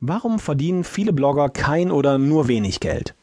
[0.00, 3.14] Warum verdienen viele Blogger kein oder nur wenig Geld?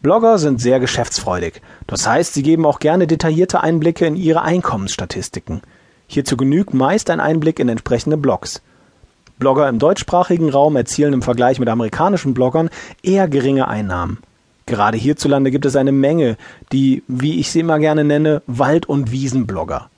[0.00, 1.60] Blogger sind sehr geschäftsfreudig.
[1.86, 5.60] Das heißt, sie geben auch gerne detaillierte Einblicke in ihre Einkommensstatistiken.
[6.06, 8.62] Hierzu genügt meist ein Einblick in entsprechende Blogs.
[9.38, 12.70] Blogger im deutschsprachigen Raum erzielen im Vergleich mit amerikanischen Bloggern
[13.02, 14.16] eher geringe Einnahmen.
[14.64, 16.38] Gerade hierzulande gibt es eine Menge,
[16.72, 19.90] die, wie ich sie immer gerne nenne, Wald- und Wiesenblogger.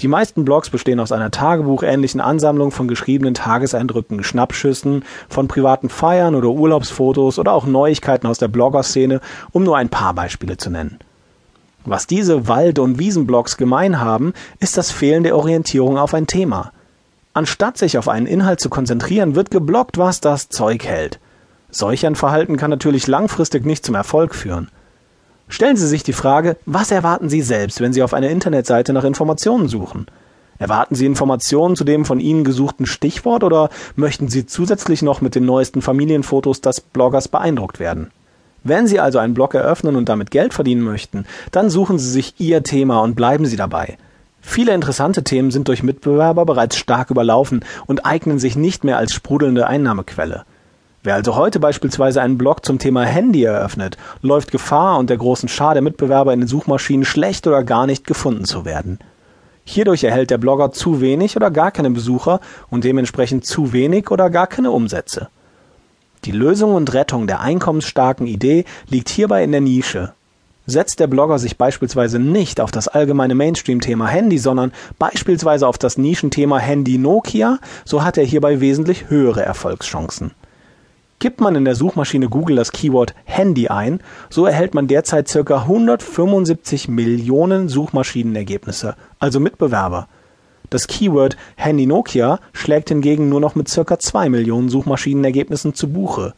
[0.00, 6.34] Die meisten Blogs bestehen aus einer tagebuchähnlichen Ansammlung von geschriebenen Tageseindrücken, Schnappschüssen, von privaten Feiern
[6.34, 9.20] oder Urlaubsfotos oder auch Neuigkeiten aus der Bloggerszene,
[9.52, 10.98] um nur ein paar Beispiele zu nennen.
[11.84, 16.72] Was diese Wald- und Wiesenblogs gemein haben, ist das fehlende Orientierung auf ein Thema.
[17.34, 21.20] Anstatt sich auf einen Inhalt zu konzentrieren, wird geblockt, was das Zeug hält.
[21.70, 24.70] Solch ein Verhalten kann natürlich langfristig nicht zum Erfolg führen.
[25.48, 29.04] Stellen Sie sich die Frage, was erwarten Sie selbst, wenn Sie auf einer Internetseite nach
[29.04, 30.06] Informationen suchen?
[30.58, 35.34] Erwarten Sie Informationen zu dem von Ihnen gesuchten Stichwort oder möchten Sie zusätzlich noch mit
[35.34, 38.10] den neuesten Familienfotos des Bloggers beeindruckt werden?
[38.62, 42.34] Wenn Sie also einen Blog eröffnen und damit Geld verdienen möchten, dann suchen Sie sich
[42.38, 43.98] Ihr Thema und bleiben Sie dabei.
[44.40, 49.12] Viele interessante Themen sind durch Mitbewerber bereits stark überlaufen und eignen sich nicht mehr als
[49.12, 50.44] sprudelnde Einnahmequelle.
[51.04, 55.74] Wer also heute beispielsweise einen Blog zum Thema Handy eröffnet, läuft Gefahr, unter großen Schar
[55.74, 58.98] der Mitbewerber in den Suchmaschinen schlecht oder gar nicht gefunden zu werden.
[59.64, 64.30] Hierdurch erhält der Blogger zu wenig oder gar keine Besucher und dementsprechend zu wenig oder
[64.30, 65.28] gar keine Umsätze.
[66.24, 70.14] Die Lösung und Rettung der einkommensstarken Idee liegt hierbei in der Nische.
[70.64, 75.98] Setzt der Blogger sich beispielsweise nicht auf das allgemeine Mainstream-Thema Handy, sondern beispielsweise auf das
[75.98, 80.30] Nischenthema Handy Nokia, so hat er hierbei wesentlich höhere Erfolgschancen.
[81.24, 85.56] Gibt man in der Suchmaschine Google das Keyword Handy ein, so erhält man derzeit ca.
[85.62, 90.06] 175 Millionen Suchmaschinenergebnisse, also Mitbewerber.
[90.68, 93.98] Das Keyword Handy Nokia schlägt hingegen nur noch mit ca.
[93.98, 96.34] 2 Millionen Suchmaschinenergebnissen zu Buche.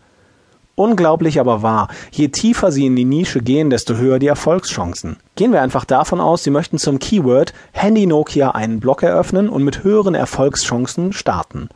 [0.76, 5.16] Unglaublich aber wahr, je tiefer Sie in die Nische gehen, desto höher die Erfolgschancen.
[5.34, 9.64] Gehen wir einfach davon aus, Sie möchten zum Keyword Handy Nokia einen Blog eröffnen und
[9.64, 11.70] mit höheren Erfolgschancen starten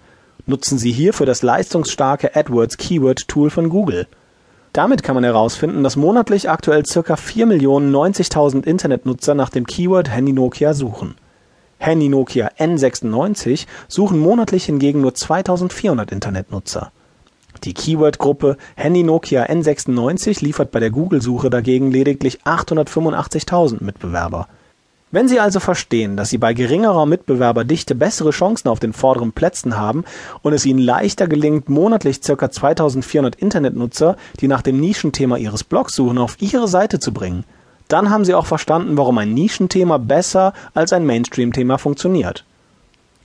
[0.51, 4.07] nutzen Sie hierfür das leistungsstarke AdWords Keyword Tool von Google.
[4.75, 7.01] Damit kann man herausfinden, dass monatlich aktuell ca.
[7.15, 11.15] 4.090.000 Internetnutzer nach dem Keyword Handy Nokia suchen.
[11.79, 16.93] Handy Nokia N96 suchen monatlich hingegen nur 2.400 Internetnutzer.
[17.65, 24.47] Die Keyword-Gruppe Handy Nokia N96 liefert bei der Google-Suche dagegen lediglich 885.000 Mitbewerber
[25.13, 29.77] wenn Sie also verstehen, dass Sie bei geringerer Mitbewerberdichte bessere Chancen auf den vorderen Plätzen
[29.77, 30.05] haben
[30.43, 32.51] und es Ihnen leichter gelingt, monatlich ca.
[32.51, 37.45] 2400 Internetnutzer, die nach dem Nischenthema Ihres Blogs suchen, auf Ihre Seite zu bringen,
[37.89, 42.45] dann haben Sie auch verstanden, warum ein Nischenthema besser als ein Mainstream-Thema funktioniert.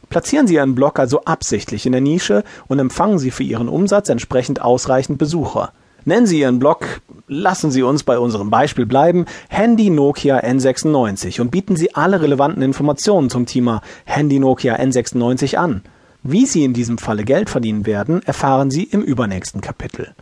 [0.09, 4.09] Platzieren Sie Ihren Blog also absichtlich in der Nische und empfangen Sie für Ihren Umsatz
[4.09, 5.71] entsprechend ausreichend Besucher.
[6.07, 11.49] Nennen Sie Ihren Blog, lassen Sie uns bei unserem Beispiel bleiben, Handy Nokia N96 und
[11.49, 15.81] bieten Sie alle relevanten Informationen zum Thema Handy Nokia N96 an.
[16.21, 20.13] Wie Sie in diesem Falle Geld verdienen werden, erfahren Sie im übernächsten Kapitel.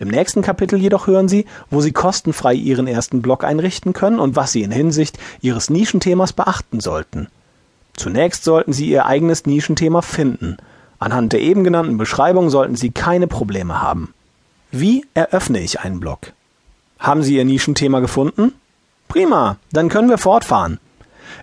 [0.00, 4.34] Im nächsten Kapitel jedoch hören Sie, wo Sie kostenfrei Ihren ersten Blog einrichten können und
[4.34, 7.28] was Sie in Hinsicht Ihres Nischenthemas beachten sollten.
[7.94, 10.56] Zunächst sollten Sie Ihr eigenes Nischenthema finden.
[10.98, 14.12] Anhand der eben genannten Beschreibung sollten Sie keine Probleme haben.
[14.70, 16.32] Wie eröffne ich einen Blog?
[16.98, 18.52] Haben Sie Ihr Nischenthema gefunden?
[19.08, 20.78] Prima, dann können wir fortfahren.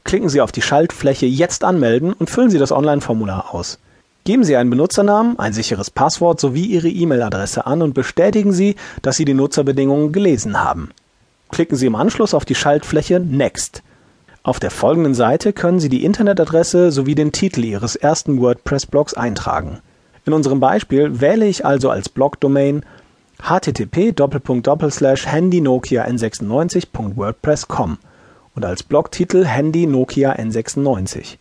[0.03, 3.79] Klicken Sie auf die Schaltfläche Jetzt anmelden und füllen Sie das Online-Formular aus.
[4.25, 9.15] Geben Sie einen Benutzernamen, ein sicheres Passwort sowie Ihre E-Mail-Adresse an und bestätigen Sie, dass
[9.15, 10.91] Sie die Nutzerbedingungen gelesen haben.
[11.49, 13.81] Klicken Sie im Anschluss auf die Schaltfläche Next.
[14.41, 19.79] Auf der folgenden Seite können Sie die Internetadresse sowie den Titel Ihres ersten WordPress-Blogs eintragen.
[20.25, 22.83] In unserem Beispiel wähle ich also als Blogdomain
[23.41, 27.97] http://handynokia n96.wordpress.com
[28.55, 31.37] und als Blogtitel Handy Nokia N96.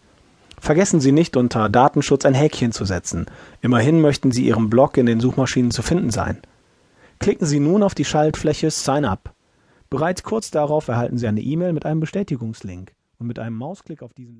[0.61, 3.27] Vergessen Sie nicht unter Datenschutz ein Häkchen zu setzen.
[3.61, 6.39] Immerhin möchten Sie Ihrem Blog in den Suchmaschinen zu finden sein.
[7.21, 9.33] Klicken Sie nun auf die Schaltfläche Sign Up.
[9.91, 14.13] Bereits kurz darauf erhalten Sie eine E-Mail mit einem Bestätigungslink und mit einem Mausklick auf
[14.13, 14.37] diesen